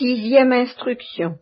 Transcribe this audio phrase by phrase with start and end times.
[0.00, 1.34] Sixième instruction.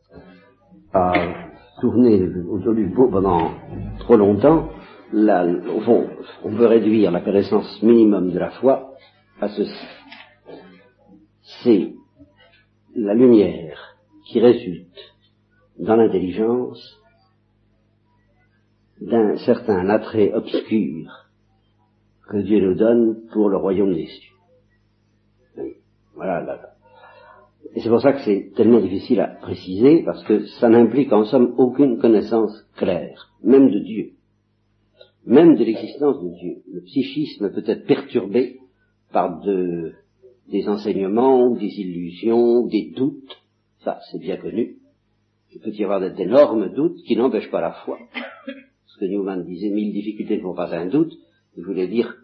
[1.80, 3.52] Tourner autour du pot pendant
[4.00, 4.70] trop longtemps,
[5.12, 6.10] la, au fond,
[6.42, 8.94] on peut réduire la connaissance minimum de la foi
[9.40, 9.86] à ceci.
[11.62, 11.92] C'est
[12.96, 15.14] la lumière qui résulte
[15.78, 17.00] dans l'intelligence
[19.00, 21.28] d'un certain attrait obscur
[22.28, 24.34] que Dieu nous donne pour le royaume des cieux.
[26.16, 26.77] Voilà, là,
[27.74, 31.24] Et c'est pour ça que c'est tellement difficile à préciser, parce que ça n'implique en
[31.24, 34.12] somme aucune connaissance claire, même de Dieu,
[35.26, 36.56] même de l'existence de Dieu.
[36.72, 38.58] Le psychisme peut être perturbé
[39.12, 39.92] par de,
[40.50, 43.36] des enseignements, des illusions, des doutes,
[43.84, 44.76] ça c'est bien connu.
[45.52, 47.98] Il peut y avoir d'énormes doutes qui n'empêchent pas la foi.
[48.86, 51.12] Ce que Newman disait, mille difficultés ne font pas un doute,
[51.56, 52.14] il voulait dire,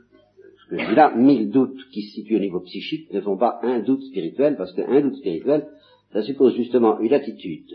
[0.70, 4.56] là, mille doutes qui se situent au niveau psychique ne font pas un doute spirituel,
[4.56, 5.68] parce qu'un doute spirituel,
[6.12, 7.70] ça suppose justement une attitude,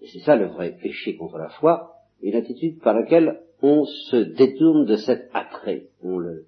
[0.00, 4.16] et c'est ça le vrai péché contre la foi, une attitude par laquelle on se
[4.16, 6.46] détourne de cet attrait, on le,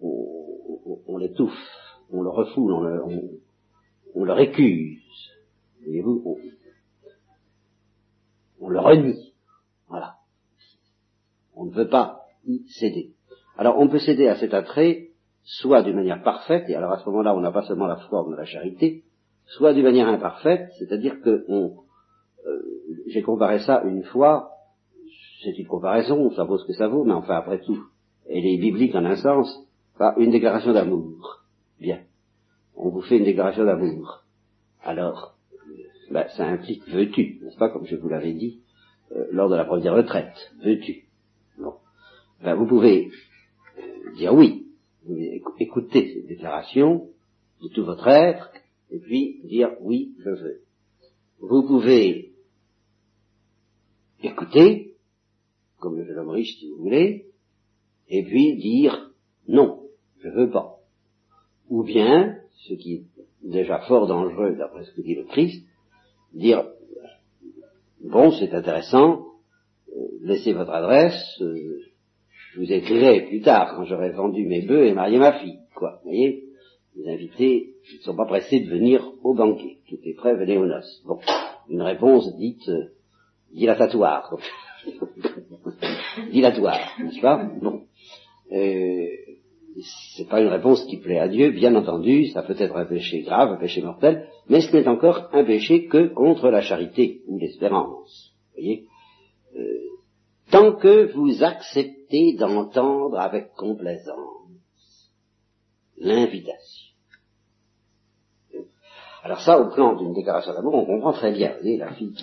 [0.00, 3.02] on, l'étouffe, on le refoule, on le,
[4.14, 5.02] on, le récuse,
[5.82, 6.38] voyez-vous,
[8.60, 9.34] on le renie,
[9.88, 10.16] voilà.
[11.54, 13.12] On ne veut pas y céder.
[13.58, 15.08] Alors on peut céder à cet attrait,
[15.42, 18.30] soit d'une manière parfaite, et alors à ce moment-là on n'a pas seulement la forme
[18.30, 19.02] de la charité,
[19.46, 21.74] soit d'une manière imparfaite, c'est-à-dire que on,
[22.46, 22.62] euh,
[23.08, 24.50] j'ai comparé ça une fois,
[25.42, 27.84] c'est une comparaison, ça vaut ce que ça vaut, mais enfin après tout,
[28.28, 29.48] elle est biblique en un sens,
[29.98, 31.42] par une déclaration d'amour.
[31.80, 32.02] Bien.
[32.76, 34.22] On vous fait une déclaration d'amour.
[34.84, 35.34] Alors,
[36.12, 38.60] ben, ça implique veux-tu, n'est-ce pas, comme je vous l'avais dit,
[39.12, 41.06] euh, lors de la première retraite, veux-tu.
[41.58, 41.74] Bon.
[42.42, 43.10] Ben, vous pouvez
[44.16, 44.66] dire oui.
[45.58, 47.08] Écoutez cette déclaration
[47.62, 48.52] de tout votre être,
[48.90, 50.60] et puis dire oui, je veux.
[51.40, 52.32] Vous pouvez
[54.22, 54.94] écouter,
[55.78, 57.26] comme le jeune homme riche si vous voulez,
[58.08, 59.12] et puis dire
[59.46, 59.82] non,
[60.20, 60.76] je veux pas.
[61.68, 63.04] Ou bien, ce qui est
[63.42, 65.64] déjà fort dangereux d'après ce que dit le Christ,
[66.34, 66.66] dire
[68.00, 69.26] bon, c'est intéressant,
[69.96, 71.80] euh, laissez votre adresse, euh,
[72.52, 76.00] je vous écrirai plus tard quand j'aurai vendu mes bœufs et marié ma fille, quoi.
[76.02, 76.44] Vous voyez,
[76.96, 79.76] les invités ne sont pas pressés de venir au banquet.
[79.88, 81.02] Tout est prêt, venez aux noces.
[81.06, 81.18] Bon,
[81.68, 82.90] une réponse dite euh,
[83.52, 84.36] dilatatoire.
[86.32, 87.50] dilatoire, n'est-ce pas?
[87.60, 87.82] Bon.
[88.52, 89.06] Euh,
[90.16, 93.20] c'est pas une réponse qui plaît à Dieu, bien entendu, ça peut être un péché
[93.20, 97.38] grave, un péché mortel, mais ce n'est encore un péché que contre la charité ou
[97.38, 98.34] l'espérance.
[98.56, 98.86] Vous voyez?
[99.56, 99.87] Euh,
[100.50, 105.12] Tant que vous acceptez d'entendre avec complaisance
[105.98, 106.88] l'invitation.
[109.24, 111.52] Alors ça, au plan d'une déclaration d'amour, on comprend très bien.
[111.54, 112.14] Vous voyez, la fille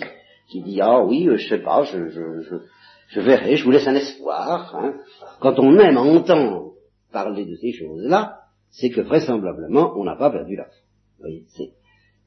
[0.49, 2.55] qui, dit ah oui, je sais pas, je, je, je,
[3.09, 4.75] je verrai, je vous laisse un espoir.
[4.75, 4.95] Hein.
[5.39, 6.73] Quand on aime entendre
[7.11, 8.39] parler de ces choses-là,
[8.71, 11.29] c'est que vraisemblablement on n'a pas perdu la foi.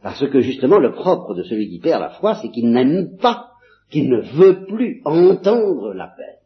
[0.02, 3.50] Parce que justement le propre de celui qui perd la foi, c'est qu'il n'aime pas
[3.90, 6.38] qu'il ne veut plus entendre l'appel.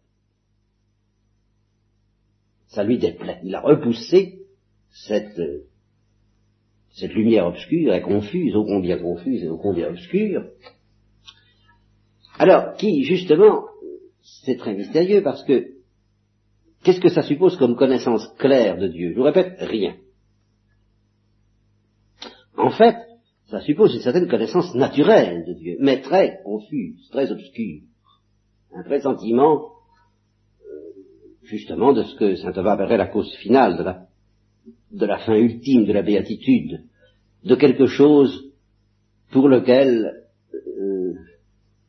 [2.69, 3.41] Ça lui déplaît.
[3.45, 4.47] Il a repoussé
[4.91, 5.41] cette,
[6.91, 10.47] cette lumière obscure et confuse, ô combien confuse et ô combien obscure.
[12.39, 13.67] Alors, qui, justement,
[14.45, 15.73] c'est très mystérieux parce que,
[16.83, 19.11] qu'est-ce que ça suppose comme connaissance claire de Dieu?
[19.13, 19.97] Je vous répète, rien.
[22.57, 22.97] En fait,
[23.53, 27.83] ça suppose une certaine connaissance naturelle de Dieu, mais très confuse, très obscure.
[28.75, 29.73] Un pressentiment,
[30.63, 30.93] euh,
[31.43, 33.77] justement, de ce que saint Thomas appellerait la cause finale,
[34.91, 36.85] de la, fin ultime de la béatitude,
[37.45, 38.53] de quelque chose
[39.33, 40.25] pour lequel
[40.55, 41.13] euh,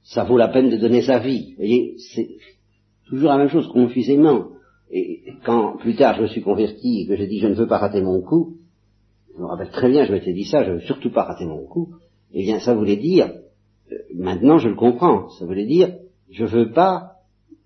[0.03, 1.51] ça vaut la peine de donner sa vie.
[1.51, 2.27] Vous voyez, c'est
[3.07, 4.49] toujours la même chose, confusément.
[4.91, 7.67] Et quand plus tard je me suis converti et que j'ai dit je ne veux
[7.67, 8.57] pas rater mon coup,
[9.35, 11.45] je me rappelle très bien, je m'étais dit ça, je ne veux surtout pas rater
[11.45, 11.95] mon coup,
[12.33, 13.33] eh bien ça voulait dire,
[13.91, 15.95] euh, maintenant je le comprends, ça voulait dire,
[16.29, 17.13] je ne veux pas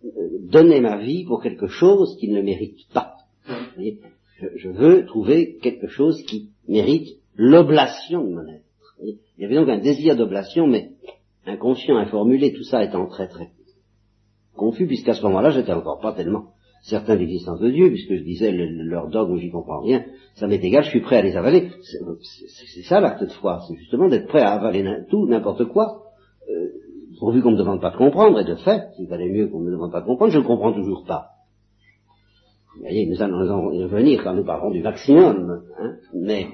[0.04, 0.10] euh,
[0.42, 3.16] donner ma vie pour quelque chose qui ne le mérite pas.
[3.78, 8.64] Je, je, veux trouver quelque chose qui mérite l'oblation de mon être.
[9.02, 10.92] Il y avait donc un désir d'oblation, mais
[11.46, 13.50] inconscient, informulé, tout ça étant très très
[14.56, 16.52] confus, puisqu'à ce moment-là, j'étais encore pas tellement
[16.88, 20.06] certains l'existence de Dieu, puisque je disais leur dogme, j'y comprends rien,
[20.36, 21.72] ça m'est égal, je suis prêt à les avaler.
[21.82, 26.04] C'est ça l'acte de foi, c'est justement d'être prêt à avaler tout, n'importe quoi,
[26.50, 26.70] euh,
[27.20, 29.60] pourvu qu'on ne me demande pas de comprendre, et de fait, s'il valait mieux qu'on
[29.60, 31.28] ne me demande pas de comprendre, je ne comprends toujours pas.
[32.76, 36.48] Vous voyez, nous allons revenir quand nous parlons du maximum, hein, mais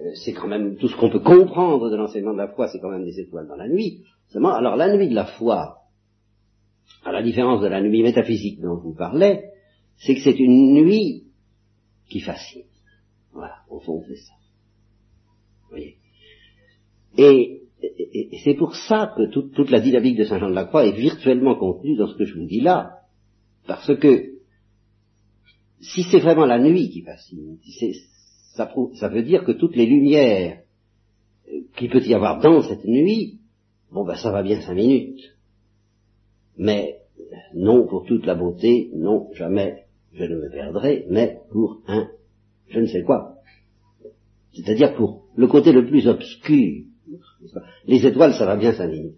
[0.00, 2.80] euh, c'est quand même tout ce qu'on peut comprendre de l'enseignement de la foi, c'est
[2.80, 4.02] quand même des étoiles dans la nuit.
[4.28, 5.76] Seulement, alors la nuit de la foi,
[7.04, 9.49] à la différence de la nuit métaphysique dont vous parlais,
[10.00, 11.24] c'est que c'est une nuit
[12.08, 12.64] qui fascine.
[13.32, 14.32] Voilà, au fond, c'est ça.
[15.62, 15.96] Vous voyez
[17.16, 17.56] et,
[18.44, 21.54] c'est pour ça que toute la dynamique de Saint Jean de la Croix est virtuellement
[21.54, 23.00] contenue dans ce que je vous dis là.
[23.66, 24.32] Parce que
[25.80, 27.58] si c'est vraiment la nuit qui fascine,
[28.54, 30.62] ça, ça veut dire que toutes les lumières
[31.48, 33.38] euh, qu'il peut y avoir dans cette nuit,
[33.92, 35.36] bon ben ça va bien cinq minutes.
[36.58, 36.98] Mais
[37.54, 42.08] non pour toute la beauté, non jamais je ne me perdrai, mais pour un
[42.70, 43.34] je ne sais quoi.
[44.52, 46.84] C'est-à-dire pour le côté le plus obscur.
[47.86, 49.14] Les étoiles, ça va bien cinq minutes.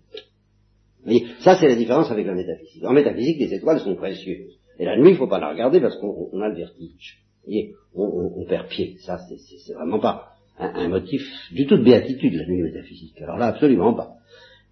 [1.00, 2.84] Vous voyez, ça c'est la différence avec la métaphysique.
[2.84, 4.58] En métaphysique, les étoiles sont précieuses.
[4.78, 7.22] Et la nuit, il ne faut pas la regarder parce qu'on a le vertige.
[7.44, 8.96] Vous voyez, on, perd pied.
[9.00, 10.28] Ça, c'est vraiment pas
[10.58, 13.20] un, motif du tout de béatitude, la nuit métaphysique.
[13.20, 14.14] Alors là, absolument pas.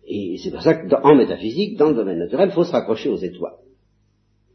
[0.06, 3.17] Et c'est pour ça qu'en métaphysique, dans le domaine naturel, il faut se raccrocher aux
[3.17, 3.58] étoiles.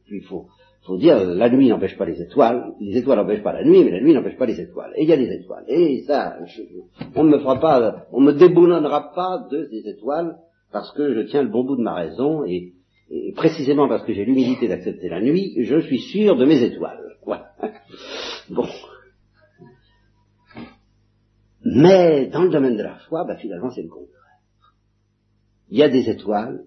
[0.09, 0.47] Il faut,
[0.85, 3.91] faut dire, la nuit n'empêche pas les étoiles, les étoiles n'empêchent pas la nuit, mais
[3.91, 4.93] la nuit n'empêche pas les étoiles.
[4.95, 5.65] Et il y a des étoiles.
[5.67, 6.37] Et ça,
[7.15, 10.37] on ne me fera pas, on me déboulonnera pas de ces étoiles
[10.71, 12.73] parce que je tiens le bon bout de ma raison et,
[13.35, 17.01] précisément parce que j'ai l'humilité d'accepter la nuit, je suis sûr de mes étoiles.
[17.25, 17.51] Voilà.
[18.47, 18.67] Bon.
[21.63, 24.11] Mais dans le domaine de la foi, bah, finalement c'est le contraire.
[25.69, 26.63] Il y a des étoiles,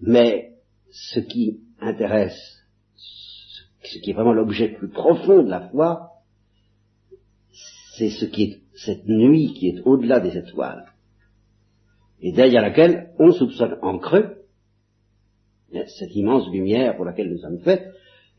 [0.00, 0.54] mais
[0.90, 2.65] ce qui intéresse,
[3.86, 6.10] ce qui est vraiment l'objet le plus profond de la foi,
[7.96, 10.84] c'est ce qui est cette nuit qui est au-delà des étoiles,
[12.20, 14.36] et derrière laquelle on soupçonne en creux
[15.72, 17.86] cette immense lumière pour laquelle nous sommes faits,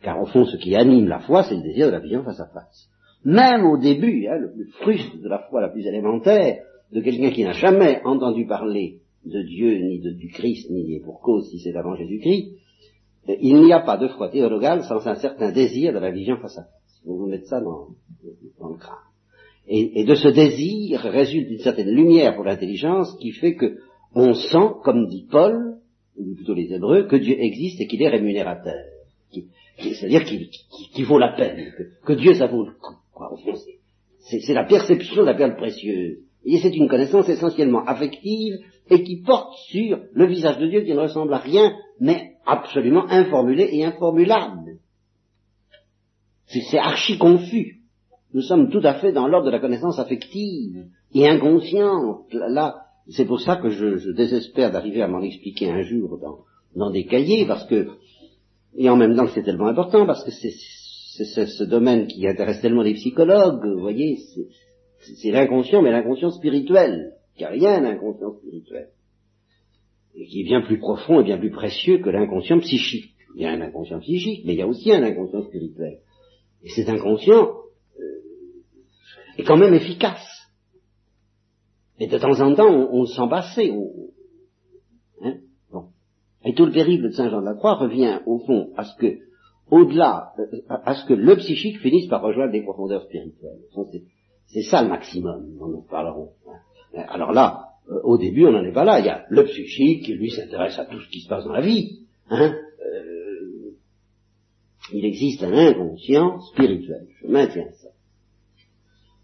[0.02, 2.40] car au fond ce qui anime la foi, c'est le désir de la vision face
[2.40, 2.90] à face.
[3.24, 7.32] Même au début, hein, le plus fruste de la foi la plus élémentaire, de quelqu'un
[7.32, 11.60] qui n'a jamais entendu parler de Dieu, ni de, du Christ, ni pour cause si
[11.60, 12.54] c'est avant Jésus-Christ,
[13.28, 16.58] il n'y a pas de foi théologale sans un certain désir de la vision face
[16.58, 17.02] à face.
[17.06, 17.88] Vous vous mettez ça dans,
[18.24, 18.96] le crâne.
[19.68, 23.80] Et, de ce désir résulte une certaine lumière pour l'intelligence qui fait que
[24.16, 25.78] on sent, comme dit Paul,
[26.18, 28.84] ou plutôt les Hébreux, que Dieu existe et qu'il est rémunérateur.
[29.78, 31.72] C'est-à-dire qu'il vaut la peine,
[32.06, 32.96] que, Dieu ça vaut le coup.
[34.20, 36.18] C'est la perception de la perle précieuse.
[36.46, 38.56] Et c'est une connaissance essentiellement affective
[38.90, 43.06] et qui porte sur le visage de Dieu qui ne ressemble à rien, mais absolument
[43.10, 44.78] informulé et informulable.
[46.46, 47.82] C'est archi confus.
[48.34, 52.32] Nous sommes tout à fait dans l'ordre de la connaissance affective et inconsciente.
[52.32, 52.76] Là,
[53.10, 56.40] c'est pour ça que je, désespère d'arriver à m'en expliquer un jour dans,
[56.76, 57.88] dans des cahiers, parce que,
[58.76, 62.62] et en même temps que c'est tellement important, parce que c'est ce domaine qui intéresse
[62.62, 64.18] tellement les psychologues, vous voyez,
[65.16, 68.90] c'est l'inconscient, mais l'inconscient spirituel, car il y a un inconscient spirituel,
[70.16, 73.14] et qui est bien plus profond et bien plus précieux que l'inconscient psychique.
[73.36, 76.00] Il y a un inconscient psychique, mais il y a aussi un inconscient spirituel.
[76.64, 77.50] Et cet inconscient
[78.00, 80.26] euh, est quand même efficace.
[82.00, 83.72] Et de temps en temps, on, on le sent passer.
[85.22, 85.38] hein
[85.72, 85.90] bon.
[86.46, 88.96] Et tout le périple de Saint Jean de la Croix revient au fond à ce
[88.98, 89.20] que,
[89.70, 93.60] au-delà, euh, à ce que le psychique finisse par rejoindre des profondeurs spirituelles.
[94.48, 96.32] C'est ça le maximum dont nous parlerons.
[97.10, 99.00] Alors là, euh, au début, on n'en est pas là.
[99.00, 101.54] Il y a le psychique qui, lui, s'intéresse à tout ce qui se passe dans
[101.54, 102.00] la vie.
[102.30, 103.72] Hein euh,
[104.94, 107.08] il existe un inconscient spirituel.
[107.22, 107.90] Je maintiens ça.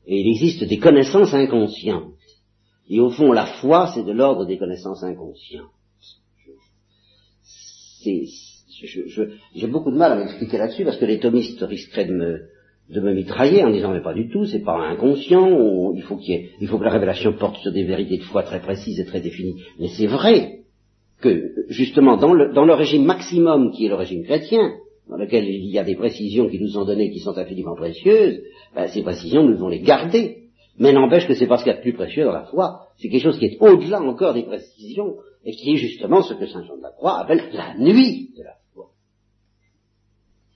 [0.05, 2.13] Et il existe des connaissances inconscientes.
[2.89, 5.71] Et au fond, la foi, c'est de l'ordre des connaissances inconscientes.
[8.03, 12.49] J'ai beaucoup de mal à m'expliquer là-dessus parce que les thomistes risqueraient de me,
[12.89, 16.77] de me mitrailler en disant mais pas du tout, c'est pas inconscient, il faut faut
[16.77, 19.61] que la révélation porte sur des vérités de foi très précises et très définies.
[19.79, 20.59] Mais c'est vrai
[21.21, 24.73] que justement dans le, dans le régime maximum qui est le régime chrétien,
[25.09, 28.41] dans lequel il y a des précisions qui nous sont données qui sont infiniment précieuses,
[28.75, 30.39] ben, ces précisions nous devons les garder.
[30.77, 33.09] Mais n'empêche que c'est parce qu'il y a de plus précieux dans la foi, c'est
[33.09, 36.63] quelque chose qui est au-delà encore des précisions, et qui est justement ce que Saint
[36.63, 38.62] Jean de la Croix appelle la nuit de la foi.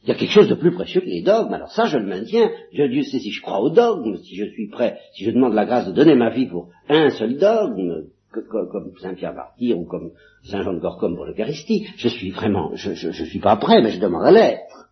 [0.08, 1.54] Il y a quelque chose de plus précieux que les dogmes.
[1.54, 2.50] Alors ça, je le maintiens.
[2.72, 5.66] Dieu sait si je crois aux dogmes, si je suis prêt, si je demande la
[5.66, 10.12] grâce de donner ma vie pour un seul dogme, comme Saint Pierre Martyr ou comme
[10.44, 11.88] Saint Jean de Gorcom pour l'Eucharistie.
[11.98, 14.90] Je suis vraiment, je, suis pas prêt, mais je demande à l'être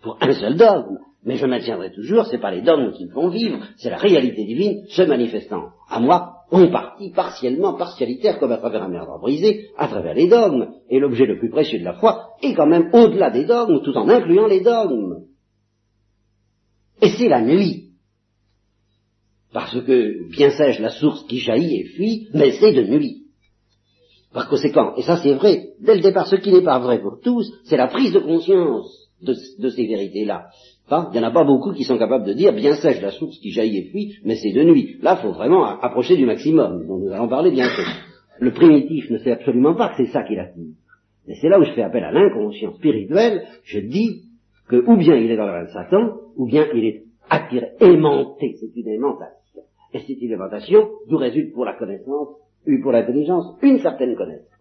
[0.00, 1.00] pour un seul dogme.
[1.26, 4.44] Mais je maintiendrai toujours, c'est pas les dogmes qui me font vivre, c'est la réalité
[4.44, 9.70] divine se manifestant à moi en partie, partiellement, partialitaire, comme à travers un miroir brisé,
[9.76, 10.68] à travers les dogmes.
[10.88, 13.96] Et l'objet le plus précieux de la foi est quand même au-delà des dogmes, tout
[13.96, 15.24] en incluant les dogmes.
[17.02, 17.90] Et c'est la nuit.
[19.52, 23.22] Parce que bien sais-je la source qui jaillit et fuit, mais c'est de nuit.
[24.32, 27.20] Par conséquent, et ça c'est vrai, dès le départ, ce qui n'est pas vrai pour
[27.22, 29.34] tous, c'est la prise de conscience de,
[29.70, 30.46] ces vérités-là.
[30.90, 33.38] Il n'y en a pas beaucoup qui sont capables de dire, bien sais-je la source
[33.38, 34.98] qui jaillit et fuit, mais c'est de nuit.
[35.00, 37.82] Là, il faut vraiment approcher du maximum, dont nous allons parler bientôt.
[38.38, 40.74] Le primitif ne sait absolument pas que c'est ça qu'il attire.
[41.26, 44.24] Mais c'est là où je fais appel à l'inconscient spirituel, je dis
[44.68, 47.68] que ou bien il est dans la main de Satan, ou bien il est attiré,
[47.80, 49.62] aimanté, c'est une aimantation.
[49.94, 52.28] Et c'est une aimantation d'où résulte pour la connaissance,
[52.66, 54.53] ou pour l'intelligence, une certaine connaissance.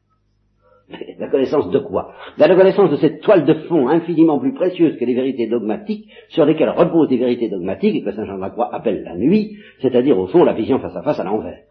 [1.19, 2.13] La connaissance de quoi?
[2.37, 6.45] La connaissance de cette toile de fond infiniment plus précieuse que les vérités dogmatiques, sur
[6.45, 9.57] lesquelles reposent les vérités dogmatiques, et que Saint Jean de la Croix appelle la nuit,
[9.81, 11.63] c'est-à-dire au fond la vision face à face à l'envers.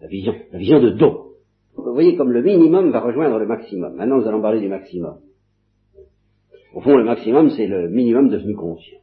[0.00, 1.32] La vision, la vision de dos.
[1.76, 3.94] Vous voyez comme le minimum va rejoindre le maximum.
[3.94, 5.18] Maintenant nous allons parler du maximum.
[6.76, 8.98] Au fond, le maximum, c'est le minimum devenu conscient.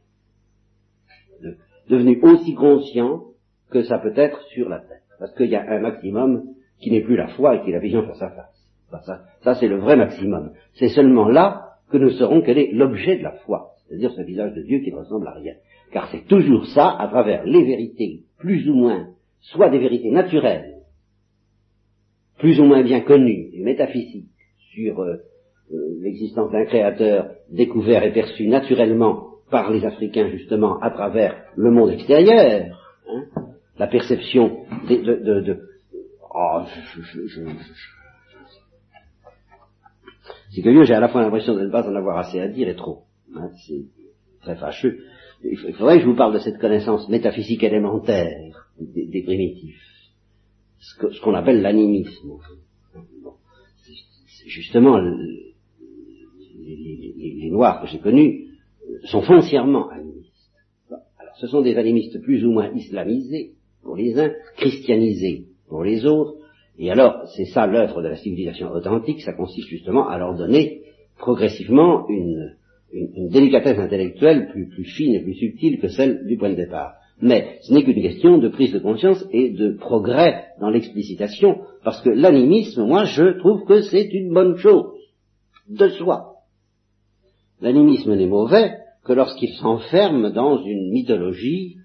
[1.88, 3.24] devenu aussi conscient
[3.70, 5.02] que ça peut être sur la tête.
[5.18, 6.44] Parce qu'il y a un maximum
[6.80, 8.53] qui n'est plus la foi et qui est la vision face à face.
[9.02, 10.52] Ça, ça c'est le vrai maximum.
[10.74, 14.54] C'est seulement là que nous saurons quel est l'objet de la foi, c'est-à-dire ce visage
[14.54, 15.54] de Dieu qui ne ressemble à rien.
[15.92, 19.08] Car c'est toujours ça, à travers les vérités, plus ou moins,
[19.40, 20.74] soit des vérités naturelles,
[22.38, 24.30] plus ou moins bien connues et métaphysiques,
[24.74, 25.16] sur euh,
[25.72, 31.70] euh, l'existence d'un créateur découvert et perçu naturellement par les Africains justement à travers le
[31.70, 32.76] monde extérieur,
[33.08, 33.24] hein,
[33.78, 34.96] la perception de...
[34.96, 35.60] de, de,
[36.34, 36.62] oh,
[40.54, 42.68] c'est que j'ai à la fois l'impression de ne pas en avoir assez à dire
[42.68, 43.02] et trop.
[43.34, 43.86] Hein, c'est
[44.40, 45.00] très fâcheux.
[45.42, 49.82] Il faudrait que je vous parle de cette connaissance métaphysique élémentaire des, primitifs,
[50.78, 52.34] ce qu'on appelle l'animisme.
[53.82, 55.54] c'est justement les,
[57.50, 58.48] Noirs que j'ai connus
[59.04, 60.32] sont foncièrement animistes.
[60.90, 66.04] Alors, ce sont des animistes plus ou moins islamisés pour les uns, christianisés pour les
[66.04, 66.36] autres,
[66.78, 70.82] et alors c'est ça l'œuvre de la civilisation authentique, ça consiste justement à leur donner
[71.18, 72.56] progressivement une,
[73.30, 76.94] délicatesse intellectuelle plus, plus fine et plus subtile que celle du point de départ.
[77.20, 82.00] Mais ce n'est qu'une question de prise de conscience et de progrès dans l'explicitation, parce
[82.02, 84.92] que l'animisme, moi, je trouve que c'est une bonne chose,
[85.68, 86.34] de soi.
[87.60, 91.76] L'animisme n'est mauvais que lorsqu'il s'enferme dans une mythologie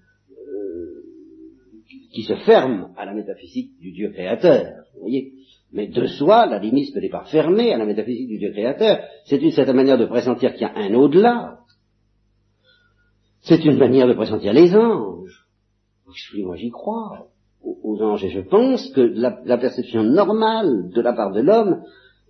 [2.12, 4.84] qui se ferme à la métaphysique du Dieu créateur.
[4.94, 5.32] Vous voyez
[5.72, 9.00] Mais de soi, l'animisme n'est pas fermé à la métaphysique du Dieu créateur.
[9.24, 11.58] C'est une certaine manière de pressentir qu'il y a un au-delà.
[13.42, 15.46] C'est une manière de pressentir les anges.
[16.44, 17.28] Moi j'y crois
[17.62, 21.82] aux anges et je pense que la perception normale de la part de l'homme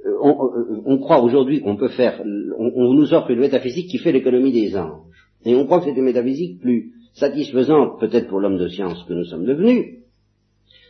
[0.07, 4.13] euh, euh, on, croit aujourd'hui qu'on peut faire, on, nous offre une métaphysique qui fait
[4.13, 5.29] l'économie des anges.
[5.45, 9.13] Et on croit que c'est une métaphysique plus satisfaisante peut-être pour l'homme de science que
[9.13, 10.01] nous sommes devenus,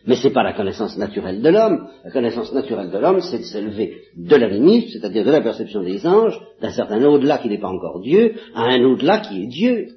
[0.06, 1.88] mais c'est pas la connaissance naturelle de l'homme.
[2.04, 6.06] La connaissance naturelle de l'homme, c'est de s'élever de l'animisme, c'est-à-dire de la perception des
[6.06, 9.88] anges, d'un certain au-delà qui n'est pas encore Dieu, à un au-delà qui est Dieu.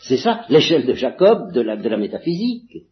[0.00, 2.84] C'est ça, l'échelle de Jacob la, de la métaphysique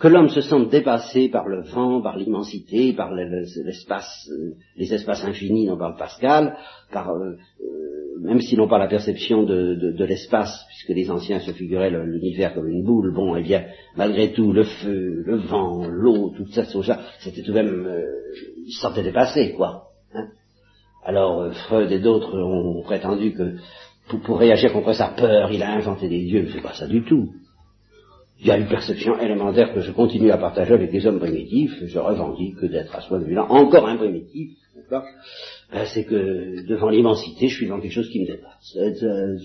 [0.00, 5.22] que l'homme se sente dépassé par le vent, par l'immensité, par l'espace, euh, les espaces
[5.24, 6.56] infinis dont parle Pascal,
[6.90, 11.52] par, euh, euh, même s'ils n'ont pas la perception de, l'espace, puisque les anciens se
[11.52, 16.32] figuraient l'univers comme une boule, bon, eh bien, malgré tout, le feu, le vent, l'eau,
[16.34, 17.86] tout ça, ça, c'était tout de même,
[18.66, 19.88] ils se sentaient dépassés, quoi.
[20.14, 20.28] Hein.
[21.04, 23.56] Alors, Freud et d'autres ont prétendu que
[24.08, 27.04] pour, pour réagir contre sa peur, il a inventé des dieux, c'est pas ça du
[27.04, 27.28] tout.
[28.40, 31.84] Il y a une perception élémentaire que je continue à partager avec les hommes primitifs,
[31.84, 34.56] je revendique d'être à ce point de vue-là encore un primitif,
[34.90, 38.76] ben, c'est que devant l'immensité, je suis dans quelque chose qui me dépasse.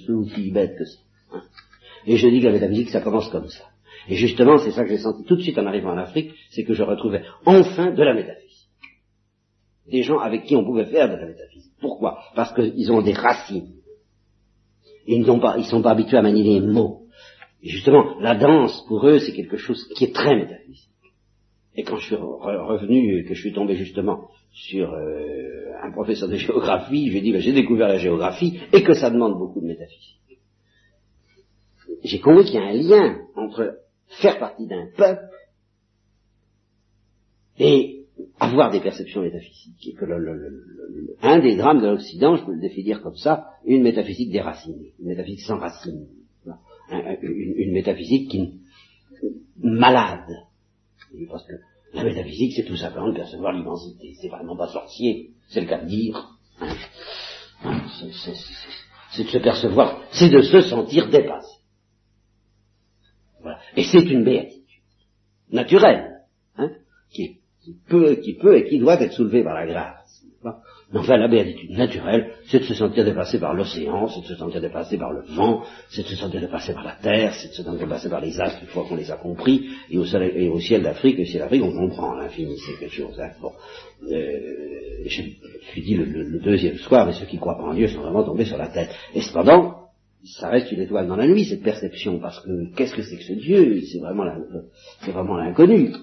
[0.05, 0.97] C'est aussi bête que ça.
[1.33, 1.41] Hein.
[2.07, 3.65] Et je dis que la métaphysique, ça commence comme ça.
[4.07, 6.63] Et justement, c'est ça que j'ai senti tout de suite en arrivant en Afrique, c'est
[6.63, 8.69] que je retrouvais enfin de la métaphysique.
[9.91, 11.73] Des gens avec qui on pouvait faire de la métaphysique.
[11.79, 12.19] Pourquoi?
[12.35, 13.73] Parce qu'ils ont des racines.
[15.07, 17.04] Ils ne sont pas, ils sont pas habitués à manier les mots.
[17.65, 20.91] Justement, la danse, pour eux, c'est quelque chose qui est très métaphysique.
[21.75, 26.35] Et quand je suis revenu, que je suis tombé justement sur euh, un professeur de
[26.35, 29.61] géographie, je lui ai dit, ben, j'ai découvert la géographie et que ça demande beaucoup
[29.61, 30.39] de métaphysique.
[32.03, 33.79] J'ai compris qu'il y a un lien entre
[34.21, 35.23] faire partie d'un peuple
[37.57, 38.05] et
[38.39, 39.87] avoir des perceptions métaphysiques.
[39.87, 43.81] Et que le, un des drames de l'Occident, je peux le définir comme ça, une
[43.81, 46.07] métaphysique déracinée, une métaphysique sans racines
[47.21, 48.59] une, métaphysique qui
[49.57, 50.29] malade.
[51.29, 51.53] Parce que
[51.93, 54.15] la métaphysique, c'est tout simplement de percevoir l'immensité.
[54.21, 56.29] C'est vraiment pas sorcier, c'est le cas de dire.
[57.63, 57.81] Hein,
[59.11, 61.55] c'est de se percevoir, c'est de se sentir dépassé.
[63.75, 64.63] Et c'est une béatitude
[65.51, 66.21] naturelle,
[66.57, 66.71] hein,
[67.11, 67.39] qui
[67.87, 70.23] peut et qui doit être soulevée par la grâce.
[70.93, 74.61] Enfin, la béatitude naturelle, c'est de se sentir dépassé par l'océan, c'est de se sentir
[74.61, 77.63] dépassé par le vent, c'est de se sentir dépassé par la terre, c'est de se
[77.63, 80.59] sentir dépassé par les astres une fois qu'on les a compris, et au, et au
[80.59, 83.19] ciel d'Afrique, le ciel d'Afrique, on comprend l'infini, c'est quelque chose.
[83.19, 83.31] Hein.
[83.41, 83.51] Bon,
[84.11, 84.39] euh,
[85.05, 85.21] je
[85.71, 88.23] suis dit le, le, deuxième soir, mais ceux qui croient pas en Dieu sont vraiment
[88.23, 88.91] tombés sur la tête.
[89.15, 89.89] Et cependant,
[90.23, 93.23] ça reste une étoile dans la nuit, cette perception, parce que qu'est-ce que c'est que
[93.23, 93.81] ce Dieu?
[93.81, 93.99] C'est
[95.11, 95.93] vraiment l'inconnu.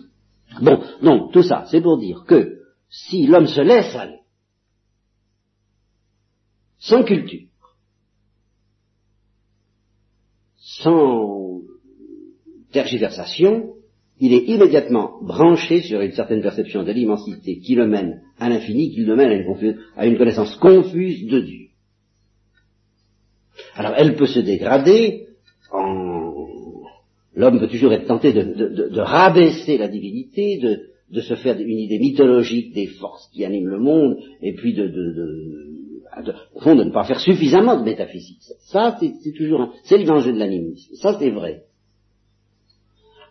[0.61, 2.59] Bon, donc, tout ça, c'est pour dire que
[2.91, 4.22] si l'homme se laisse aller,
[6.83, 7.47] sans culture,
[10.57, 11.61] sans
[12.73, 13.75] tergiversation,
[14.19, 18.91] il est immédiatement branché sur une certaine perception de l'immensité qui le mène à l'infini,
[18.91, 19.31] qui le mène
[19.97, 21.67] à une, connaissance confuse de Dieu.
[23.75, 25.29] Alors elle peut se dégrader
[25.71, 26.33] en...
[27.35, 30.59] L'homme peut toujours être tenté de, rabaisser la divinité,
[31.11, 34.87] de, se faire une idée mythologique des forces qui animent le monde, et puis de,
[36.55, 38.43] au fond, de ne pas faire suffisamment de métaphysique.
[38.67, 40.95] Ça, c'est toujours, c'est le danger de l'animisme.
[40.97, 41.63] Ça, c'est vrai.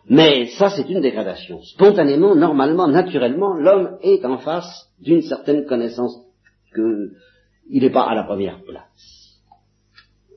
[0.08, 1.62] Mais ça, c'est une dégradation.
[1.62, 6.16] Spontanément, normalement, naturellement, l'homme est en face d'une certaine connaissance
[6.74, 7.12] que
[7.70, 9.38] il n'est pas à la première place.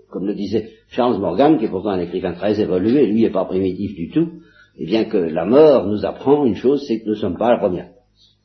[0.09, 3.45] Comme le disait Charles Morgan, qui est pourtant un écrivain très évolué, lui n'est pas
[3.45, 4.29] primitif du tout,
[4.77, 7.47] et bien que la mort nous apprend une chose, c'est que nous ne sommes pas
[7.47, 8.37] à la première place.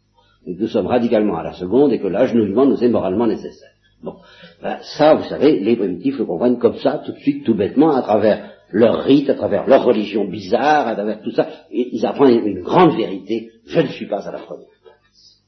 [0.46, 3.70] Et que nous sommes radicalement à la seconde et que l'agenouillement nous est moralement nécessaire.
[4.02, 4.16] Bon,
[4.62, 7.90] ben, ça, vous savez, les primitifs le comprennent comme ça, tout de suite, tout bêtement,
[7.90, 12.06] à travers leur rite, à travers leur religion bizarre, à travers tout ça, et ils
[12.06, 15.42] apprennent une grande vérité, je ne suis pas à la première place.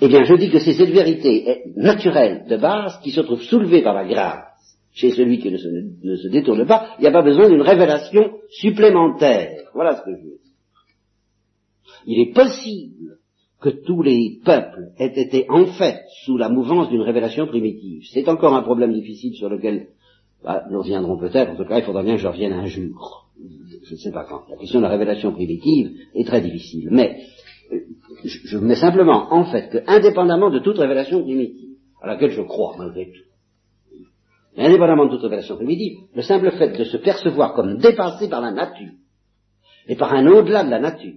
[0.00, 3.82] Eh bien, je dis que c'est cette vérité naturelle, de base, qui se trouve soulevée
[3.82, 4.46] par la grâce
[4.92, 7.62] chez celui qui ne se, ne se détourne pas, il n'y a pas besoin d'une
[7.62, 9.62] révélation supplémentaire.
[9.72, 10.38] Voilà ce que je veux dire.
[12.06, 13.19] Il est possible
[13.60, 18.02] que tous les peuples aient été en fait sous la mouvance d'une révélation primitive.
[18.12, 19.88] C'est encore un problème difficile sur lequel
[20.42, 23.28] bah, nous reviendrons peut-être, en tout cas il faudra bien que je revienne un jour.
[23.84, 24.42] Je ne sais pas quand.
[24.48, 26.88] La question de la révélation primitive est très difficile.
[26.90, 27.18] Mais
[27.72, 27.80] euh,
[28.24, 32.76] je, mets simplement en fait que, indépendamment de toute révélation primitive, à laquelle je crois
[32.78, 34.10] malgré tout,
[34.56, 38.52] indépendamment de toute révélation primitive, le simple fait de se percevoir comme dépassé par la
[38.52, 38.92] nature,
[39.86, 41.14] et par un au-delà de la nature,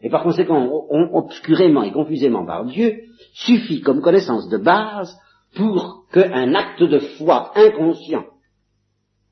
[0.00, 0.68] et par conséquent
[1.12, 3.00] obscurément et confusément par Dieu,
[3.34, 5.16] suffit comme connaissance de base
[5.54, 8.24] pour qu'un acte de foi inconscient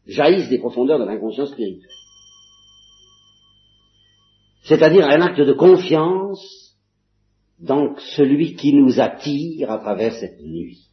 [0.07, 1.91] jaillisse des profondeurs de l'inconscient spirituel.
[4.63, 6.77] C'est-à-dire un acte de confiance
[7.59, 10.88] dans celui qui nous attire à travers cette nuit.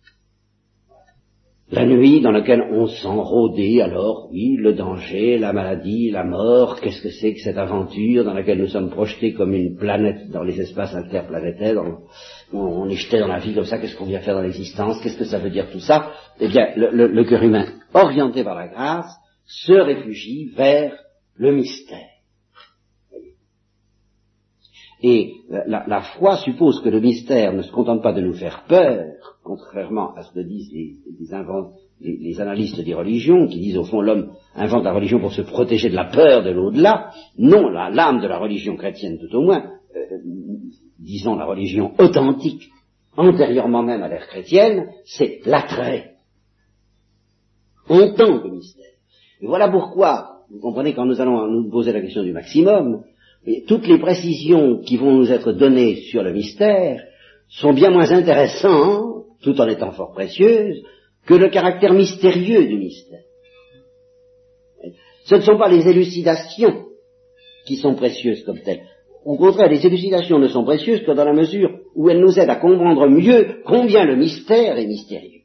[1.72, 6.80] La nuit dans laquelle on sent rôder alors, oui, le danger, la maladie, la mort,
[6.80, 10.44] qu'est-ce que c'est que cette aventure dans laquelle nous sommes projetés comme une planète dans
[10.44, 11.84] les espaces interplanétaires,
[12.54, 15.18] on, est jeté dans la vie comme ça, qu'est-ce qu'on vient faire dans l'existence, qu'est-ce
[15.18, 16.12] que ça veut dire tout ça?
[16.40, 19.12] Eh bien, le, le cœur humain, orienté par la grâce,
[19.46, 20.94] se réfugie vers
[21.36, 22.15] le mystère.
[25.02, 29.04] Et la, foi suppose que le mystère ne se contente pas de nous faire peur,
[29.44, 30.96] contrairement à ce que disent les,
[32.00, 35.90] les, analystes des religions, qui disent au fond l'homme invente la religion pour se protéger
[35.90, 37.12] de la peur de l'au-delà.
[37.38, 39.64] Non, l'âme de la religion chrétienne tout au moins,
[39.96, 40.18] euh,
[41.00, 42.70] disons la religion authentique,
[43.18, 46.16] antérieurement même à l'ère chrétienne, c'est l'attrait.
[47.90, 48.86] On tente le mystère.
[49.42, 53.04] Et voilà pourquoi, vous comprenez, quand nous allons nous poser la question du maximum,
[53.46, 57.04] et toutes les précisions qui vont nous être données sur le mystère
[57.50, 60.84] sont bien moins intéressantes, tout en étant fort précieuses,
[61.26, 63.22] que le caractère mystérieux du mystère.
[65.26, 66.86] Ce ne sont pas les élucidations
[67.66, 68.84] qui sont précieuses comme telles.
[69.26, 72.52] Au contraire, les élucidations ne sont précieuses que dans la mesure où elles nous aident
[72.52, 75.42] à comprendre mieux combien le mystère est mystérieux.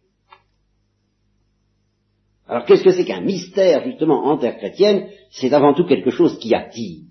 [2.47, 5.09] Alors qu'est-ce que c'est qu'un mystère, justement, en terre chrétienne?
[5.31, 7.10] C'est avant tout quelque chose qui attire.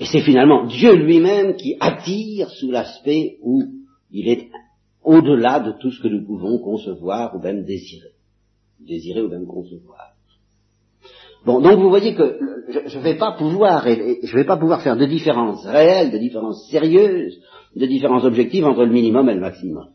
[0.00, 3.62] Et c'est finalement Dieu lui-même qui attire sous l'aspect où
[4.10, 4.48] il est
[5.04, 8.12] au-delà de tout ce que nous pouvons concevoir ou même désirer.
[8.80, 10.14] Désirer ou même concevoir.
[11.44, 12.38] Bon, donc vous voyez que
[12.86, 16.66] je ne vais pas pouvoir, je vais pas pouvoir faire de différence réelle, de différence
[16.70, 17.38] sérieuse,
[17.76, 19.88] de différence objective entre le minimum et le maximum.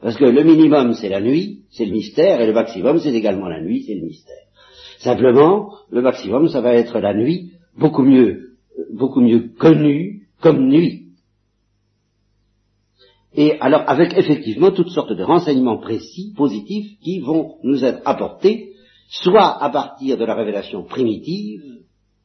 [0.00, 3.48] Parce que le minimum c'est la nuit, c'est le mystère, et le maximum c'est également
[3.48, 4.46] la nuit, c'est le mystère.
[4.98, 8.56] Simplement, le maximum ça va être la nuit beaucoup mieux,
[8.92, 11.08] beaucoup mieux connu comme nuit.
[13.34, 18.72] Et alors avec effectivement toutes sortes de renseignements précis, positifs, qui vont nous être apportés
[19.08, 21.62] soit à partir de la révélation primitive,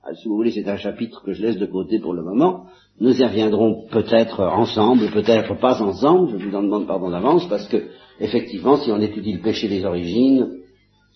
[0.04, 2.68] ah, si vous voulez c'est un chapitre que je laisse de côté pour le moment,
[3.02, 7.68] nous y reviendrons peut-être ensemble, peut-être pas ensemble, je vous en demande pardon d'avance, parce
[7.68, 7.88] que,
[8.22, 10.57] effectivement, si on étudie le péché des origines,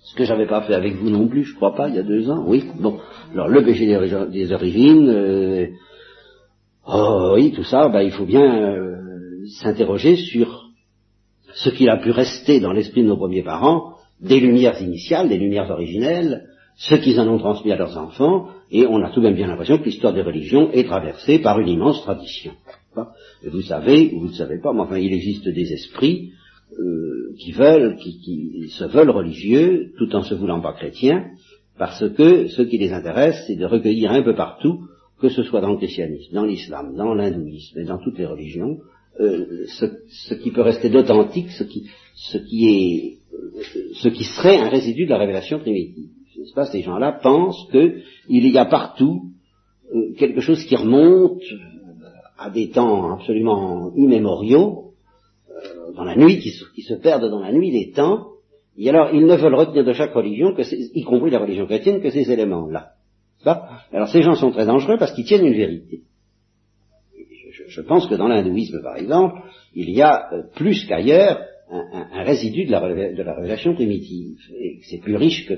[0.03, 2.03] ce que j'avais pas fait avec vous non plus, je crois pas, il y a
[2.03, 2.99] deux ans, oui, bon,
[3.33, 5.67] alors le péché des, origines, euh,
[6.87, 10.69] oh oui, tout ça, ben, il faut bien euh, s'interroger sur
[11.53, 15.37] ce qu'il a pu rester dans l'esprit de nos premiers parents, des lumières initiales, des
[15.37, 16.45] lumières originelles,
[16.77, 19.47] ce qu'ils en ont transmis à leurs enfants, et on a tout de même bien
[19.47, 22.53] l'impression que l'histoire des religions est traversée par une immense tradition.
[23.43, 26.31] Vous savez, ou vous ne savez pas, mais enfin il existe des esprits
[26.79, 31.31] euh, qui veulent, qui, qui, se veulent religieux, tout en se voulant pas chrétiens,
[31.77, 34.81] parce que ce qui les intéresse, c'est de recueillir un peu partout,
[35.19, 38.79] que ce soit dans le christianisme, dans l'islam, dans l'hindouisme et dans toutes les religions,
[39.19, 43.17] euh, ce, ce, qui peut rester d'authentique, ce qui, ce qui est,
[43.95, 46.09] ce qui serait un résidu de la révélation primitive.
[46.37, 49.31] N'est-ce pas Ces gens-là pensent qu'il y a partout
[49.93, 51.41] euh, quelque chose qui remonte
[52.37, 54.90] à des temps absolument immémoriaux,
[55.51, 58.27] euh, dans la nuit, qui se, qui se, perdent dans la nuit des temps,
[58.77, 62.01] et alors ils ne veulent retenir de chaque religion, que y compris la religion chrétienne,
[62.01, 62.91] que ces éléments-là.
[63.91, 66.01] Alors ces gens sont très dangereux parce qu'ils tiennent une vérité
[67.71, 69.39] je pense que dans l'hindouisme, par exemple,
[69.73, 74.37] il y a euh, plus qu'ailleurs un, résidu de la, révélation primitive.
[74.59, 75.53] Et c'est plus riche que,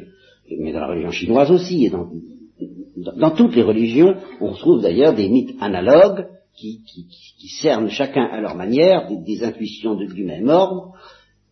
[0.60, 5.28] mais dans la religion chinoise aussi, et dans, toutes les religions, on trouve d'ailleurs des
[5.28, 10.94] mythes analogues qui, cernent chacun à leur manière des, intuitions du même ordre.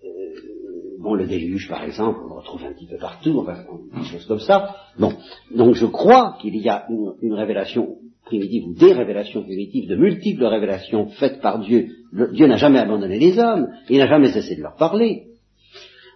[0.03, 0.07] Euh,
[0.99, 3.63] bon, le déluge, par exemple, on le retrouve un petit peu partout, enfin,
[3.97, 4.75] des choses comme ça.
[4.99, 5.13] Bon,
[5.53, 6.87] donc je crois qu'il y a
[7.21, 11.89] une révélation primitive ou des révélations primitives, de multiples révélations faites par Dieu.
[12.33, 15.27] Dieu n'a jamais abandonné les hommes, il n'a jamais cessé de leur parler.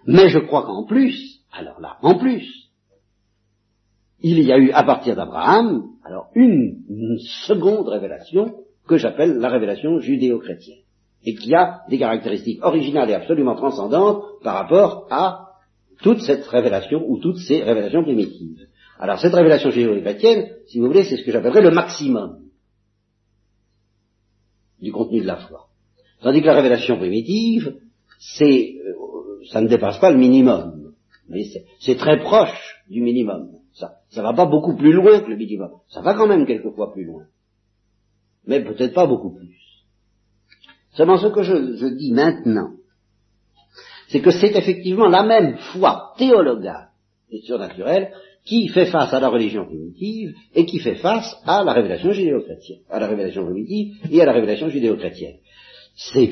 [0.06, 2.70] Mais je crois qu'en plus, alors là, en plus,
[4.20, 6.78] il y a eu à partir d'Abraham, alors une,
[7.46, 8.54] seconde révélation
[8.86, 10.80] que j'appelle la révélation judéo-chrétienne,
[11.24, 15.46] et qui a des caractéristiques originales et absolument transcendantes par rapport à
[16.02, 18.66] toute cette révélation ou toutes ces révélations primitives.
[18.98, 22.40] Alors cette révélation judéo-chrétienne, si vous voulez, c'est ce que j'appellerais le maximum
[24.80, 25.66] du contenu de la foi.
[26.22, 27.76] Tandis que la révélation primitive,
[28.18, 30.92] c'est, euh, ça ne dépasse pas le minimum.
[31.28, 31.44] Mais
[31.80, 33.50] c'est très proche du minimum.
[33.72, 35.70] Ça, ça va pas beaucoup plus loin que le minimum.
[35.88, 37.24] Ça va quand même quelquefois plus loin.
[38.46, 39.56] Mais peut-être pas beaucoup plus.
[40.92, 42.70] Seulement ce que je, je dis maintenant,
[44.08, 46.88] c'est que c'est effectivement la même foi théologale
[47.30, 48.12] et surnaturelle
[48.44, 52.80] qui fait face à la religion primitive et qui fait face à la révélation judéo-chrétienne,
[52.88, 55.38] à la révélation primitive et à la révélation judéo-chrétienne.
[55.96, 56.30] C'est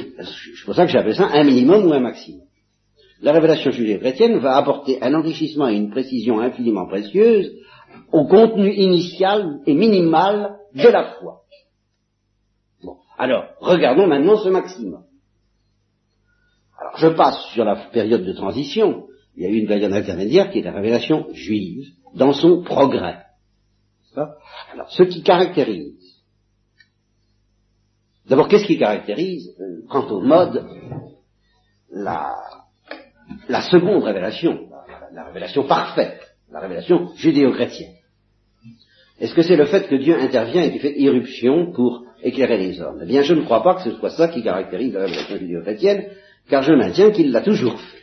[0.65, 2.47] pour ça que j'appelle ça un minimum ou un maximum.
[3.21, 7.51] La révélation judéo-chrétienne va apporter un enrichissement et une précision infiniment précieuse
[8.13, 11.44] au contenu initial et minimal de la foi.
[13.19, 15.05] Alors, regardons maintenant ce maximum.
[16.79, 19.07] Alors, je passe sur la période de transition.
[19.37, 23.25] Il y a eu une période intermédiaire qui est la révélation juive, dans son progrès.
[24.73, 26.23] Alors, ce qui caractérise,
[28.27, 30.65] d'abord, qu'est-ce qui caractérise, euh, quant au mode,
[31.91, 32.37] la,
[33.49, 34.69] la seconde révélation,
[35.13, 37.95] la, révélation parfaite, la révélation judéo-chrétienne?
[39.21, 42.81] Est-ce que c'est le fait que Dieu intervient et qu'il fait irruption pour éclairer les
[42.81, 43.01] hommes?
[43.03, 46.07] Eh bien, je ne crois pas que ce soit ça qui caractérise la révélation judéo-chrétienne,
[46.49, 47.99] car je maintiens qu'il l'a toujours fait.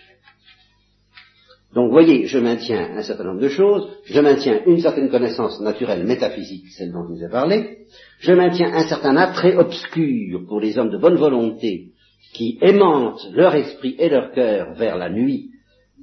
[1.73, 6.05] Donc, voyez, je maintiens un certain nombre de choses, je maintiens une certaine connaissance naturelle
[6.05, 7.85] métaphysique, celle dont je vous ai parlé,
[8.19, 11.91] je maintiens un certain attrait obscur pour les hommes de bonne volonté
[12.33, 15.51] qui aimantent leur esprit et leur cœur vers la nuit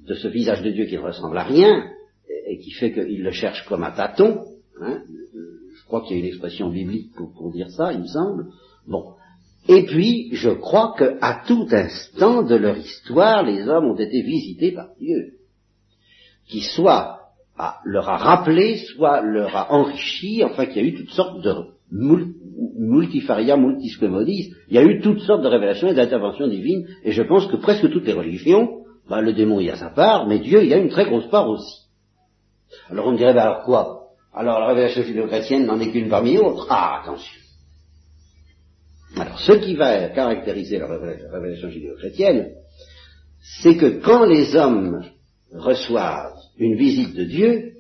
[0.06, 1.84] de ce visage de Dieu qui ne ressemble à rien
[2.46, 4.44] et qui fait qu'ils le cherchent comme à tâtons.
[4.80, 5.02] Hein.
[5.74, 8.46] je crois qu'il y a une expression biblique pour, dire ça, il me semble.
[8.86, 9.14] Bon,
[9.68, 14.72] et puis, je crois qu'à tout instant de leur histoire, les hommes ont été visités
[14.72, 15.34] par Dieu
[16.48, 17.18] qui soit
[17.84, 21.54] leur a rappelé, soit leur a enrichi, enfin qu'il y a eu toutes sortes de
[22.78, 27.22] multifaria, multisquemodis, il y a eu toutes sortes de révélations et d'interventions divines, et je
[27.22, 30.64] pense que presque toutes les religions, bah, le démon y a sa part, mais Dieu
[30.64, 31.88] y a une très grosse part aussi.
[32.90, 33.97] Alors on dirait, bah alors quoi?
[34.34, 36.66] Alors la révélation judéo-chrétienne n'en est qu'une parmi d'autres.
[36.70, 37.40] Ah, attention.
[39.16, 42.52] Alors ce qui va caractériser la révélation judéo-chrétienne,
[43.62, 45.04] c'est que quand les hommes
[45.52, 47.72] reçoivent une visite de Dieu,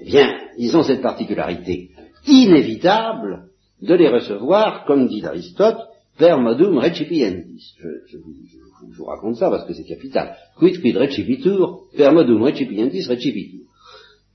[0.00, 1.90] eh bien, ils ont cette particularité
[2.26, 3.48] inévitable
[3.80, 5.78] de les recevoir, comme dit Aristote,
[6.18, 7.74] per modum recipientis.
[7.78, 10.36] Je, je, je, vous raconte ça parce que c'est capital.
[10.58, 13.67] Quid quid recipitur, per modum recipientis recipitur.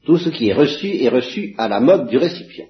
[0.06, 2.68] Tout ce qui est reçu est reçu à la mode du récipient.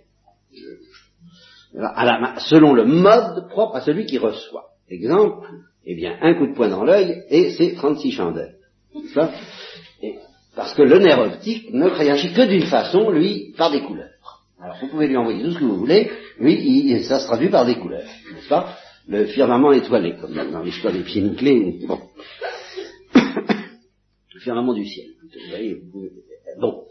[1.78, 4.70] À la, selon le mode propre à celui qui reçoit.
[4.90, 5.48] Exemple,
[5.86, 8.56] eh bien, un coup de poing dans l'œil et c'est 36 chandelles.
[10.56, 14.10] Parce que le nerf optique ne réagit que d'une façon, lui, par des couleurs.
[14.62, 17.66] Alors vous pouvez lui envoyer tout ce que vous voulez, lui, ça se traduit par
[17.66, 18.78] des couleurs, n'est-ce pas?
[19.08, 21.80] Le firmament étoilé, comme dans l'histoire des pieds nickelés.
[21.86, 22.00] Bon.
[23.16, 25.08] le firmament du ciel.
[25.22, 25.82] Vous voyez,
[26.62, 26.84] bon.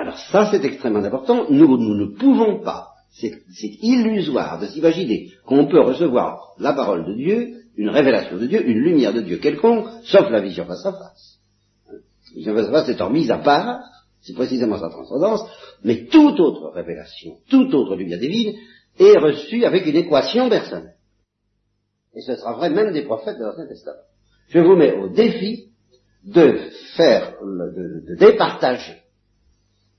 [0.00, 1.50] Alors ça, c'est extrêmement important.
[1.50, 3.42] Nous, nous ne pouvons pas, c'est
[3.82, 8.78] illusoire de s'imaginer qu'on peut recevoir la parole de Dieu, une révélation de Dieu, une
[8.78, 11.40] lumière de Dieu quelconque, sauf la vision face à face.
[11.86, 11.98] La
[12.34, 13.80] vision face à face étant mise à part,
[14.22, 15.42] c'est précisément sa transcendance,
[15.84, 18.54] mais toute autre révélation, toute autre lumière divine
[18.98, 20.96] est reçue avec une équation personnelle.
[22.14, 24.00] Et ce sera vrai même des prophètes de l'Ancien Testament.
[24.48, 25.66] Je vous mets au défi
[26.24, 26.58] de
[26.96, 28.96] faire, de, de départager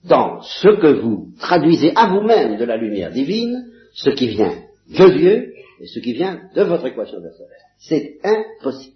[0.03, 4.55] dans ce que vous traduisez à vous-même de la lumière divine, ce qui vient
[4.89, 7.57] de Dieu et ce qui vient de votre équation personnelle.
[7.77, 8.95] C'est impossible.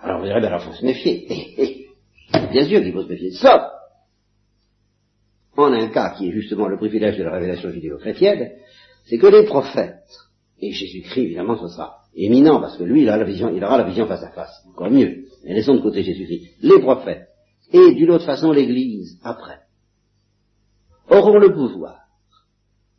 [0.00, 1.86] Alors vous direz, ben alors il faut se méfier.
[2.52, 3.30] Bien sûr qu'il faut se méfier.
[3.32, 3.62] Sauf
[5.56, 8.52] en un cas qui est justement le privilège de la révélation judéo-chrétienne,
[9.04, 10.02] c'est que les prophètes,
[10.60, 13.78] et Jésus-Christ évidemment ce sera éminent parce que lui il, a la vision, il aura
[13.78, 17.28] la vision face à face, encore mieux, mais laissons de côté Jésus-Christ, les prophètes
[17.74, 19.58] et d'une autre façon l'Église, après,
[21.10, 21.98] auront le pouvoir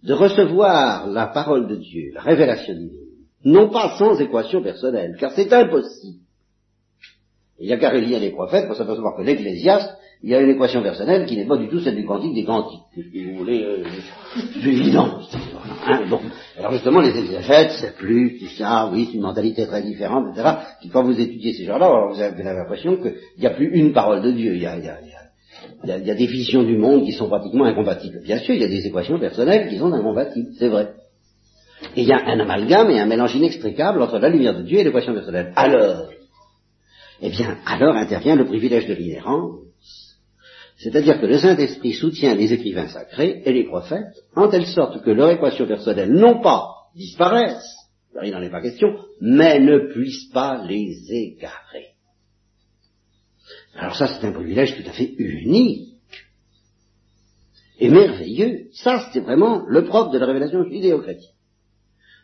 [0.03, 5.31] de recevoir la parole de Dieu, la révélation divine, non pas sans équation personnelle, car
[5.31, 6.19] c'est impossible.
[7.57, 10.49] Il y a qu'à relire les prophètes pour s'apercevoir que l'Ecclésiaste, il y a une
[10.49, 12.81] équation personnelle qui n'est pas du tout celle du cantique des cantiques.
[12.95, 13.83] Si vous voulez, euh,
[14.35, 15.19] c'est évident.
[15.85, 16.01] Hein.
[16.57, 20.49] Alors justement, les exégètes, c'est plus, tout ça, oui, c'est une mentalité très différente, etc.
[20.91, 24.31] Quand vous étudiez ces gens-là, vous avez l'impression qu'il n'y a plus une parole de
[24.31, 24.55] Dieu.
[24.55, 28.21] Il y a, des visions du monde qui sont pratiquement incompatibles.
[28.23, 30.93] Bien sûr, il y a des équations personnelles qui sont incompatibles, c'est vrai.
[31.95, 34.79] Et il y a un amalgame et un mélange inextricable entre la lumière de Dieu
[34.79, 35.53] et l'équation personnelle.
[35.55, 36.07] Alors,
[37.21, 39.59] eh bien, alors intervient le privilège de l'inhérence,
[40.77, 45.11] c'est-à-dire que le Saint-Esprit soutient les écrivains sacrés et les prophètes, en telle sorte que
[45.11, 47.65] leur équation personnelle, non pas disparaisse,
[48.23, 51.95] il n'en est pas question, mais ne puisse pas les égarer.
[53.75, 55.95] Alors ça, c'est un privilège tout à fait unique
[57.79, 58.67] et merveilleux.
[58.73, 61.33] Ça, c'est vraiment le propre de la révélation judéo-chrétienne.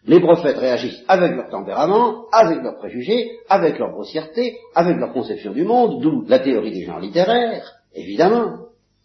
[0.05, 5.51] Les prophètes réagissent avec leur tempérament, avec leurs préjugés, avec leur grossièreté, avec leur conception
[5.51, 8.57] du monde, d'où la théorie des genres littéraires, évidemment.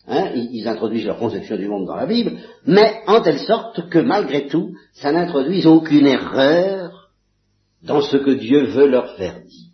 [0.08, 3.98] Hein, ils, introduisent leur conception du monde dans la Bible, mais en telle sorte que
[3.98, 7.10] malgré tout, ça n'introduise aucune erreur
[7.82, 9.70] dans ce que Dieu veut leur faire dire.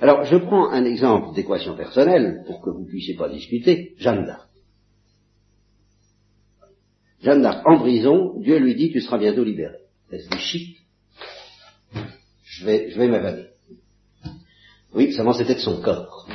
[0.00, 4.48] Alors, je prends un exemple d'équation personnelle pour que vous puissiez pas discuter, Jeanne d'Arc.
[7.22, 9.76] Jeanne d'Arc en prison, Dieu lui dit tu seras bientôt libéré.
[10.10, 10.78] Elle se chic?
[12.44, 13.48] Je vais, je vais m'évader.
[14.94, 16.26] Oui, seulement c'était de son corps.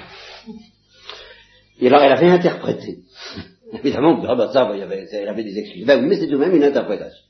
[1.82, 3.00] Et alors elle avait interprété.
[3.74, 5.86] Évidemment, ah bah ça, il y avait, elle avait des excuses.
[5.86, 7.26] Ben oui, mais c'est tout de même une interprétation.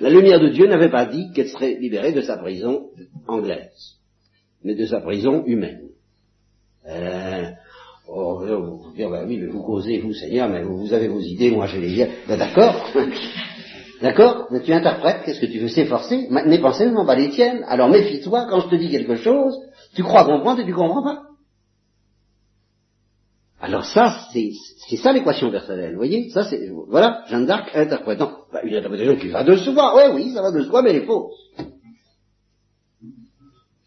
[0.00, 2.90] La lumière de Dieu n'avait pas dit qu'elle serait libérée de sa prison
[3.26, 3.96] anglaise,
[4.62, 5.88] mais de sa prison humaine.
[6.86, 7.50] Euh,
[8.08, 11.50] Oh, vous dire, ben oui, mais vous causez, vous, Seigneur, mais vous, avez vos idées,
[11.50, 12.10] moi j'ai les miennes.
[12.28, 12.90] Ben d'accord.
[14.02, 17.30] D'accord Mais tu interprètes, qu'est-ce que tu veux s'efforcer Mes pensées ne sont pas les
[17.30, 17.64] tiennes.
[17.68, 19.56] Alors méfie-toi, quand je te dis quelque chose,
[19.94, 21.22] tu crois comprendre et tu comprends pas.
[23.62, 26.30] Alors ça, c'est ça l'équation personnelle, vous voyez?
[26.30, 28.38] Ça, c'est voilà, Jeanne d'Arc interprétant.
[28.52, 31.04] Ben, une interprétation qui va de soi, oui, oui, ça va de soi, mais elle
[31.04, 31.36] est fausse.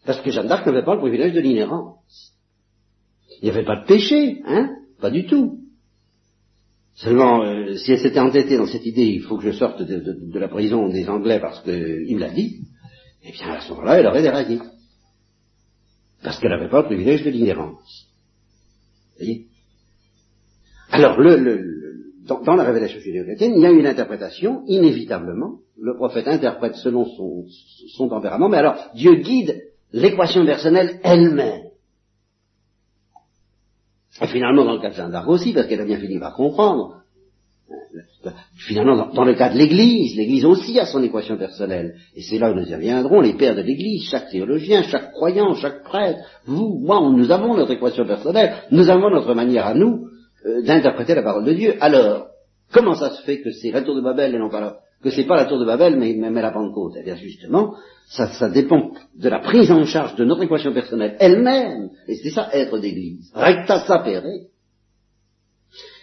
[0.06, 2.32] Parce que Jeanne d'Arc n'avait pas le privilège de l'inhérence.
[3.42, 4.70] Il n'y avait pas de péché, hein?
[4.98, 5.58] Pas du tout.
[6.94, 10.38] Seulement, euh, si elle s'était entêtée dans cette idée, il faut que je sorte de,
[10.38, 12.62] la prison des Anglais parce qu'il me l'a dit,
[13.22, 14.58] eh bien à ce moment-là, elle aurait déraillé.
[16.22, 18.06] Parce qu'elle n'avait pas le privilège de l'inhérence.
[19.10, 19.46] Vous voyez?
[20.96, 25.58] Alors, le, dans, la révélation judéo-chrétienne, il y a une interprétation, inévitablement.
[25.78, 27.44] Le prophète interprète selon son,
[27.96, 31.64] son tempérament, mais alors Dieu guide l'équation personnelle elle-même.
[34.22, 36.34] Et finalement, dans le cas de Jeanne d'Arc aussi, parce qu'elle a bien fini par
[36.34, 37.02] comprendre.
[38.56, 41.96] Finalement, dans, le cas de l'Église, l'Église aussi a son équation personnelle.
[42.14, 45.54] Et c'est là où nous y reviendrons, les pères de l'Église, chaque théologien, chaque croyant,
[45.54, 50.08] chaque prêtre, vous, moi, nous avons notre équation personnelle, nous avons notre manière à nous
[50.46, 51.74] euh, d'interpréter la parole de Dieu.
[51.80, 52.28] Alors,
[52.72, 55.24] comment ça se fait que c'est la tour de Babel et non pas que c'est
[55.24, 56.94] pas la tour de Babel, mais, mais, la Pentecôte?
[56.98, 57.74] Eh bien, justement,
[58.08, 62.30] ça, ça, dépend de la prise en charge de notre équation personnelle elle-même, et c'est
[62.30, 63.30] ça être d'église.
[63.34, 64.46] Recta sapere.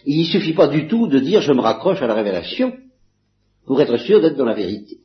[0.06, 2.74] Il suffit pas du tout de dire je me raccroche à la révélation
[3.66, 4.98] pour être sûr d'être dans la vérité.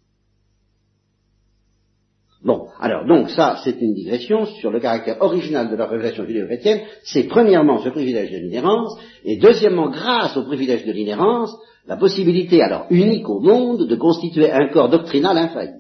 [2.45, 6.83] Bon, alors donc ça, c'est une digression sur le caractère original de la révélation judéo-chrétienne.
[7.03, 11.53] C'est premièrement ce privilège de l'inhérence, et deuxièmement, grâce au privilège de l'inhérence,
[11.87, 15.79] la possibilité alors unique au monde de constituer un corps doctrinal infaillible.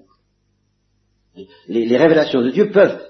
[1.68, 3.00] Les, révélations de Dieu peuvent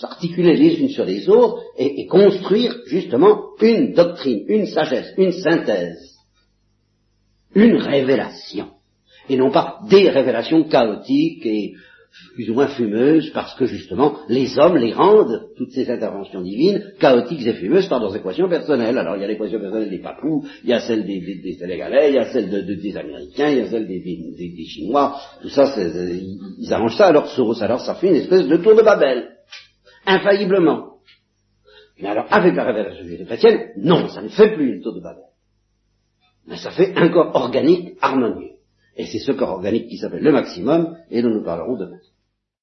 [0.00, 5.30] s'articuler les unes sur les autres et, et construire justement une doctrine, une sagesse, une
[5.30, 6.16] synthèse,
[7.54, 8.70] une révélation
[9.28, 11.74] et non pas des révélations chaotiques et
[12.34, 16.92] plus ou moins fumeuses, parce que justement, les hommes les rendent, toutes ces interventions divines,
[16.98, 18.96] chaotiques et fumeuses par leurs équations personnelles.
[18.96, 22.10] Alors il y a l'équation personnelle des Papous, il y a celle des, des, Sénégalais,
[22.10, 26.72] il y a celle des Américains, il y a celle des, Chinois, tout ça, ils
[26.72, 29.28] arrangent ça, alors Soros, alors ça fait une espèce de tour de Babel,
[30.06, 30.96] infailliblement.
[32.00, 35.24] Mais alors, avec la révélation chrétienne, non, ça ne fait plus une tour de Babel.
[36.46, 38.55] Mais ça fait un corps organique harmonieux.
[38.96, 41.98] Et c'est ce corps organique qui s'appelle le maximum, et dont nous parlerons demain.